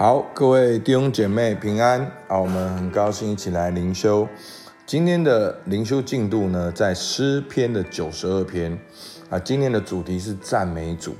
[0.00, 2.00] 好，各位弟兄姐妹平安。
[2.26, 4.26] 啊，我们很高兴一起来灵修。
[4.86, 8.78] 今天的灵修进度呢，在诗篇的九十二篇
[9.28, 9.38] 啊。
[9.38, 11.14] 今天的主题是赞美主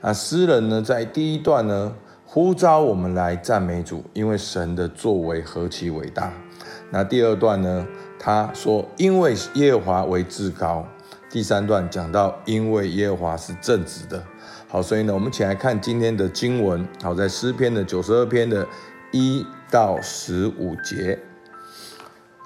[0.00, 0.12] 啊。
[0.12, 1.92] 诗人呢，在第一段呢，
[2.24, 6.32] 呼召我们来赞美主，因为神的作为何其伟大。
[6.92, 7.84] 那第二段呢，
[8.16, 10.86] 他说，因为耶和华为至高。
[11.28, 14.22] 第三段讲到，因为耶和华是正直的。
[14.72, 16.86] 好，所以呢，我们起来看今天的经文。
[17.02, 18.64] 好，在诗篇的九十二篇的
[19.10, 21.18] 一到十五节，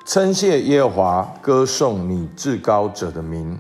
[0.07, 3.59] 称谢耶和华，歌颂你至高者的名，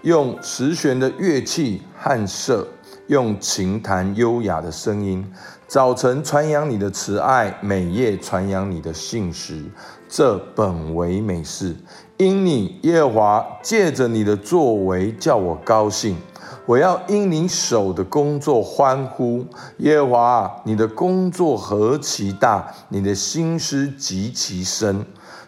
[0.00, 2.66] 用十弦的乐器和瑟，
[3.08, 5.30] 用琴弹优雅的声音。
[5.68, 9.62] 早晨传扬你的慈爱，每夜传扬你的信实，
[10.08, 11.76] 这本为美事。
[12.16, 16.16] 因你耶和华借着你的作为叫我高兴。
[16.66, 19.46] 我要因你手的工作欢呼，
[19.78, 25.06] 耶和华，你的工作何其大，你的心思极其深。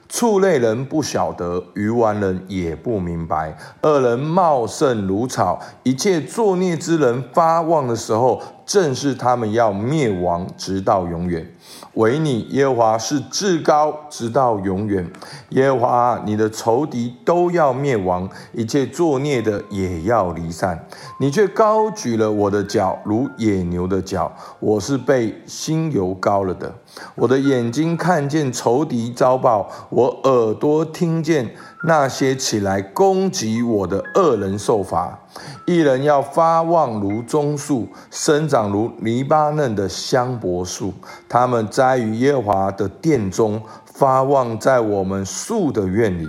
[0.08, 3.58] 畜类人不晓得，鱼丸人也不明白。
[3.82, 11.50] 二人茂盛如草，一切作孽之人发旺的时候，正是他们要灭亡，直到永远。
[11.94, 15.10] 唯你耶和华是至高，直到永远。
[15.50, 20.86] 耶和华，你的仇敌都要灭亡，一切作孽的也要离散。
[21.18, 24.30] 你却高举了我的脚，如野牛的脚。
[24.60, 26.70] 我是被心油膏了的。
[27.14, 29.70] 我的眼睛看见仇敌遭报。
[29.88, 35.18] 我耳朵听见那些起来攻击我的恶人受罚，
[35.66, 40.92] 一人要发旺如棕树，生长如黎巴嫩的香柏树。
[41.28, 46.28] 他们栽于耶和华的殿中，发旺在我们树的院里。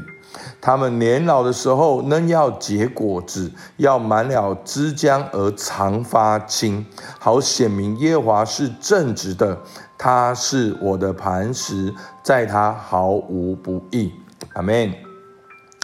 [0.62, 6.86] 他们年老的时候，仍要结果子，要满了枝浆而常发青，
[7.18, 9.58] 好显明耶和华是正直的。
[9.98, 11.94] 他是我的磐石，
[12.24, 14.14] 在他毫无不义。
[14.54, 14.94] 阿门。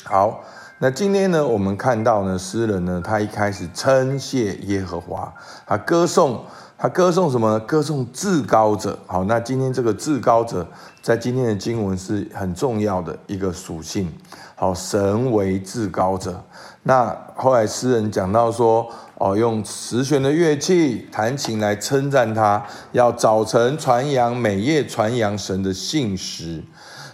[0.03, 0.41] 好，
[0.79, 5.33] 那今天呢，我们看到呢，诗人呢，他一开始称谢耶和华，
[5.65, 6.43] 他歌颂，
[6.77, 7.59] 他歌颂什么呢？
[7.61, 8.99] 歌颂至高者。
[9.08, 10.67] 好，那今天这个至高者，
[11.02, 14.11] 在今天的经文是很重要的一个属性。
[14.55, 16.43] 好，神为至高者。
[16.83, 18.87] 那后来诗人讲到说。
[19.17, 26.61] 哦，用十弦的乐器弹琴来称赞他，要早晨传扬，每夜传扬神的信实。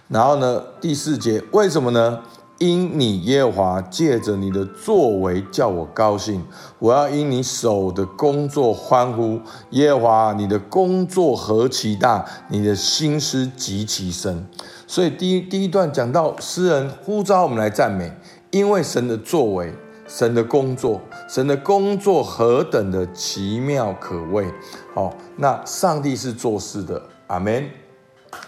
[0.07, 2.21] 然后呢，第四节为什么呢？
[2.61, 6.45] 因你耶和华借着你的作为叫我高兴，
[6.77, 9.41] 我要因你手的工作欢呼。
[9.72, 14.47] 耶和华，你的工作何其大，你的心思极其深。
[14.85, 18.13] 所以第一第一段讲到诗人呼召我们来赞美，
[18.51, 19.73] 因为神的作为。
[20.07, 24.45] 神的工作，神的工作何等的奇妙可畏！
[24.94, 27.66] 好，那上帝是做事的，阿门。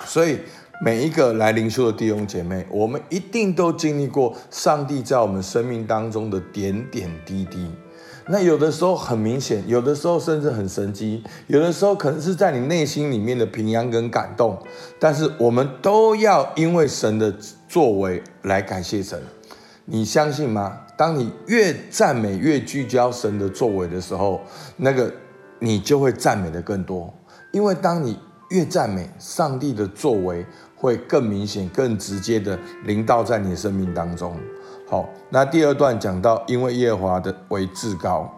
[0.05, 0.39] 所以
[0.83, 7.71] 每一个来灵修的弟兄姐妹，我们一定都经历过上帝在我们生命当中的点点滴滴。
[8.27, 14.61] 那有的时候很明显，有的时候甚至很神迹，有的时候可能是在你内心里面的平安跟感动。
[14.99, 17.33] 但是我们都要因为神的
[17.69, 19.17] 作为来感谢神。
[19.85, 20.79] 你相信吗？
[20.97, 24.41] 当你越赞美、越聚焦神的作为的时候，
[24.75, 25.09] 那个
[25.59, 27.13] 你就会赞美的更多。
[27.53, 28.19] 因为当你
[28.53, 34.37] 越赞美，上帝的作为会更明显、更直接的临到在你的生命当中。
[34.87, 38.31] 好，那第二段讲到，因为耶和华的为至高。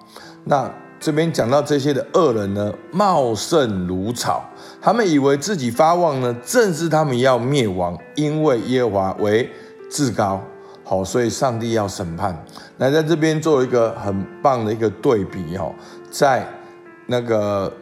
[0.46, 0.72] 那
[1.02, 4.42] 这边讲到这些的恶人呢，茂盛如草，
[4.82, 9.50] 他们以为自己发旺呢，正是他们要灭亡，因为耶和华为
[9.92, 10.42] 至高。
[10.86, 12.42] 好，所以上帝要审判。
[12.78, 15.74] 那在这边做一个很棒的一个对比哦，
[16.10, 16.48] 在
[17.08, 17.74] 那个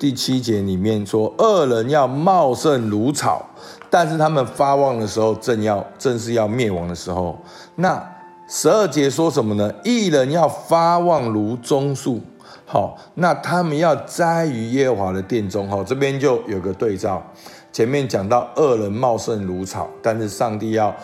[0.00, 3.44] 第七节里面说，恶人要茂盛如草，
[3.90, 7.38] 但是他们发旺的时候，正要正是要灭亡的时候。
[7.76, 8.02] 那
[8.48, 9.70] 十二节说什么呢？
[9.84, 12.18] 义人要发旺如棕树。
[12.64, 15.68] 好，那他们要栽于耶和华的殿中。
[15.68, 17.22] 好，这边就有个对照。
[17.70, 20.96] 前面讲到恶人茂盛如草，但是上帝要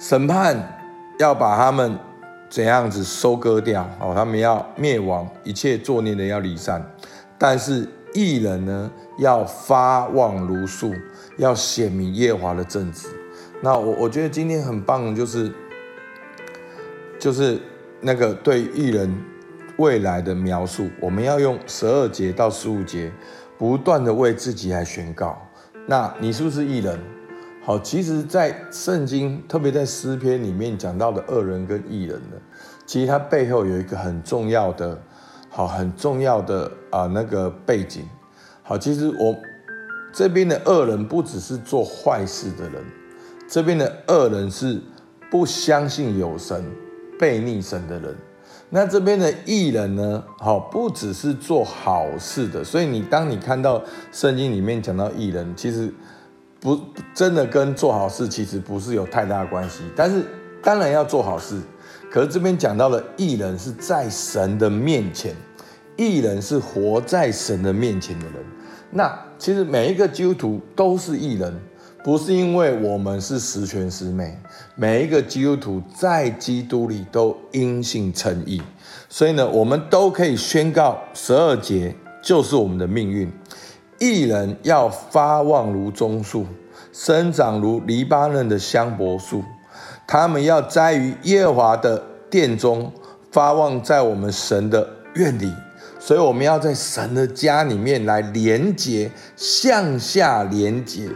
[0.00, 0.74] 审判。
[1.18, 1.98] 要把他们
[2.48, 3.84] 怎样子收割掉？
[3.98, 6.80] 好，他们要灭亡，一切作孽的要离散。
[7.36, 7.84] 但是
[8.18, 10.92] 义人呢，要发旺如树，
[11.36, 13.06] 要显明耶华的正直。
[13.62, 15.52] 那我我觉得今天很棒的就是，
[17.20, 17.60] 就是
[18.00, 19.16] 那个对义人
[19.76, 23.12] 未来的描述，我们要用十二节到十五节，
[23.56, 25.40] 不断的为自己来宣告。
[25.86, 26.98] 那你是不是义人？
[27.64, 32.36] 好，其实，在圣经，特别在诗篇里面讲到的恶人跟义人呢，
[32.86, 34.98] 其实它背后有一个很重要的，
[35.48, 38.08] 好，很重要的啊那个背景。
[38.62, 39.36] 好，其实我
[40.12, 42.82] 这边的恶人不只是做坏事的人，
[43.48, 44.80] 这边的恶人是
[45.30, 46.64] 不相信有神、
[47.18, 48.14] 背逆神的人。
[48.70, 50.22] 那这边的义人呢？
[50.38, 52.62] 好，不只是做好事的。
[52.62, 55.90] 所以你当你看到圣经里面讲到义人，其实
[56.60, 56.78] 不
[57.14, 59.84] 真的跟做好事其实不是有太大关系。
[59.96, 60.22] 但是
[60.62, 61.60] 当然要做好事，
[62.10, 65.34] 可是这边讲到的义人是在神的面前，
[65.96, 68.34] 义人是活在神的面前的人。
[68.90, 71.54] 那其实每一个基督徒都是义人。
[72.04, 74.38] 不是因为我们是十全十美，
[74.76, 78.62] 每一个基督徒在基督里都因信称义，
[79.10, 83.30] 所以呢，我们都可以宣告十二节就是我们的命运。
[83.98, 86.46] 义人要发旺如棕树，
[86.92, 89.42] 生长如黎巴嫩的香柏树，
[90.08, 92.90] 他们要栽于耶和华的殿中，
[93.30, 95.52] 发旺在我们神的院里。
[96.00, 101.06] 所以我们要在神的家里面来连接，向下连接。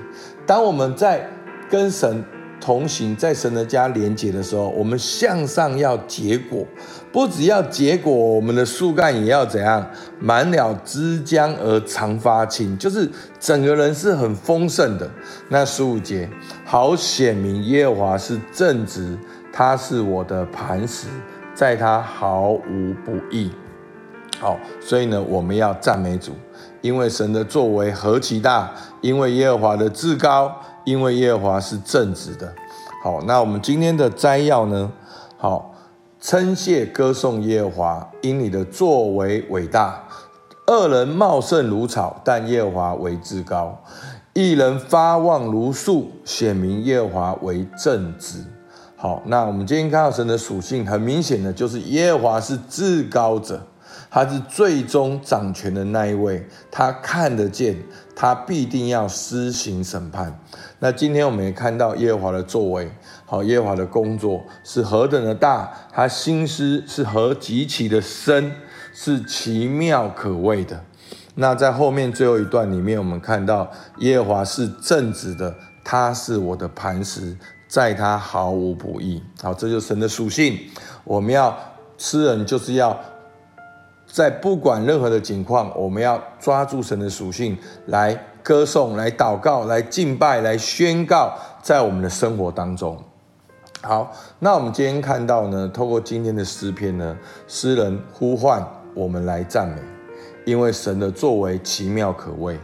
[0.47, 1.27] 当我们在
[1.71, 2.23] 跟神
[2.63, 6.65] 同行，在神的家连结的时候，我们向上要结果，
[7.11, 9.85] 不只要结果，我们的树干也要怎样？
[10.21, 13.11] 满了枝江而常发青，就是
[13.41, 15.11] 整个人是很丰盛的。
[15.49, 16.31] 那十五节，
[16.65, 19.19] 好显明耶和华是正直，
[19.53, 21.09] 他是我的磐石，
[21.55, 23.51] 在他毫无不义。
[24.39, 26.31] 好，所以呢，我们要赞美主。
[26.81, 28.69] 因为神的作为何其大，
[29.01, 30.53] 因为耶和华的至高，
[30.85, 32.53] 因为耶和华是正直的。
[33.03, 34.91] 好，那我们今天的摘要呢？
[35.37, 35.75] 好，
[36.21, 40.05] 称谢歌颂耶和华，因你的作为伟大。
[40.69, 43.77] 恶人茂盛如草，但耶和华为至高；
[44.33, 48.45] 一人发旺如树，显明耶和华为正直。
[48.97, 53.61] 好，那我们今天看到神的属性，很明显的就是耶和华是至高者。
[54.15, 57.75] 他是最终掌权的那一位，他看得见，
[58.15, 60.39] 他必定要施行审判。
[60.81, 62.93] 那今天我们也看到耶和华的作为，
[63.25, 68.53] 好，耶和华的工作是何等的大，他心思是何极其的深，
[68.93, 70.85] 是奇妙可畏的。
[71.37, 73.71] 那在后面最后一段里面，我们看到
[74.01, 77.35] 耶和华是正直的，他是我的磐石，
[77.67, 79.23] 在他毫无不义。
[79.41, 80.59] 好，这就是神的属性。
[81.03, 81.59] 我们要
[81.97, 82.95] 诗人就是要。
[84.13, 87.57] 在不管任何的情况，我们要抓住神的属性
[87.87, 91.33] 来歌颂、来祷告、来敬拜、来宣告，
[91.63, 93.03] 在我们的生活当中。
[93.81, 97.17] 好，那我们今天看到呢，透过今天的诗篇呢，
[97.49, 98.63] 诗人呼唤
[98.95, 99.81] 我们来赞美，
[100.45, 102.61] 因为神的作为奇妙可畏。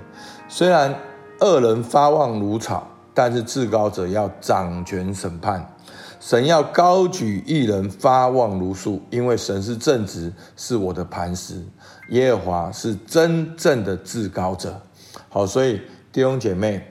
[0.48, 0.94] 虽然
[1.40, 5.66] 恶人发旺如草，但是至高者要掌权审判。
[6.20, 11.64] 神要高举一人，发旺如树，因为神是正直，是我的磐石。
[12.10, 14.80] 耶和华是真正的至高者。
[15.28, 15.80] 好，所以
[16.10, 16.82] 弟兄姐妹，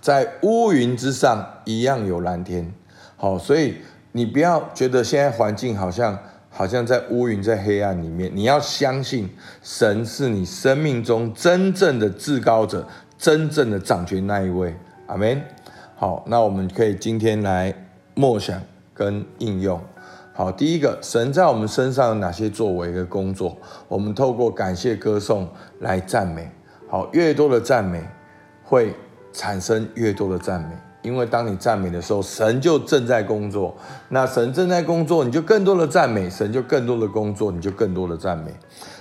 [0.00, 2.70] 在乌云之上一样有蓝天。
[3.16, 3.76] 好，所以
[4.12, 6.18] 你不要觉得现在环境好像
[6.50, 9.30] 好像在乌云在黑暗里面，你要相信
[9.62, 14.76] 神是你生命中真正的至高者，真正的掌权那一位。
[15.06, 15.40] 阿门。
[15.96, 17.74] 好，那我们可以今天来。
[18.14, 18.60] 默想
[18.92, 19.80] 跟应用，
[20.34, 23.56] 好，第一个，神在我们身上有哪些作为的工作？
[23.88, 25.48] 我们透过感谢歌颂
[25.80, 26.50] 来赞美，
[26.88, 28.02] 好，越多的赞美
[28.62, 28.94] 会
[29.32, 33.74] 产生越多的赞美，因为当你赞美的时候，神就正在工作。
[34.10, 38.52] 那神正在工作，你就更多的赞美，神就更多的工作，你就更多的赞美。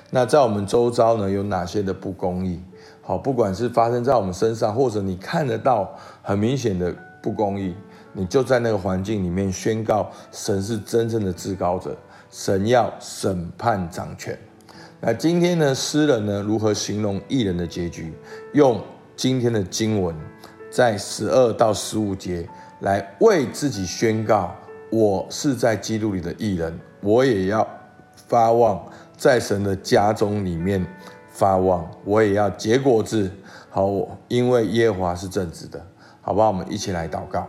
[0.09, 2.61] 那在我们周遭呢，有哪些的不公义？
[3.01, 5.89] 好，不管是发生在我们身上，或者你看得到
[6.21, 7.75] 很明显的不公义。
[8.13, 11.95] 你就在那个环境里面宣告，神是真正的至高者，
[12.29, 14.37] 神要审判掌权。
[14.99, 18.13] 那今天呢，诗人呢如何形容义人的结局？
[18.53, 18.79] 用
[19.15, 20.15] 今天的经文，
[20.69, 22.47] 在十二到十五节
[22.81, 24.53] 来为自己宣告：
[24.91, 27.67] 我是在基督里的义人，我也要
[28.27, 28.83] 发旺
[29.17, 30.85] 在神的家中里面
[31.31, 33.31] 发旺，我也要结果子。
[33.69, 33.89] 好，
[34.27, 35.83] 因为耶和华是正直的，
[36.21, 36.49] 好不好？
[36.49, 37.47] 我们一起来祷告。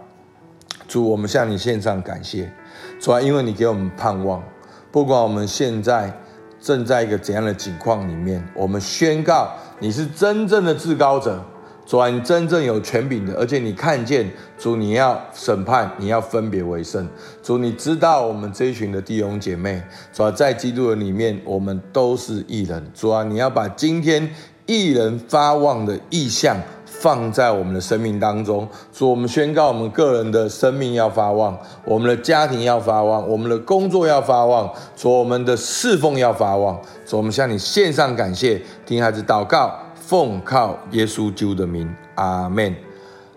[0.92, 2.52] 主，我们向你献上感谢，
[3.00, 4.42] 主啊，因为你给我们盼望，
[4.90, 6.12] 不管我们现在
[6.60, 11.42] 正在一个怎样的境况里面，我们宣告你是真正的至高者，
[11.86, 17.08] 主啊，你真正有权柄的，而且你看见主，你要审判，你要分别为圣，
[17.42, 19.82] 主，你知道我们这一群的弟兄姐妹，
[20.12, 24.28] 主啊，在基督的里面，我们都是义人，主啊，你要把今天
[24.66, 26.58] 义人发旺的异象。
[27.02, 36.80] 放在我们的生命当中，主，我们宣告我们个人的生命要发旺，我们的家庭要发旺，我们的工作要发旺，主，我们的侍奉要发旺。
[37.04, 42.72] 主，我们向你献上感谢，听孩子祷告，奉靠耶稣救的名，阿门。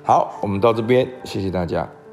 [0.03, 2.04] 好，我们到这边，谢谢大家。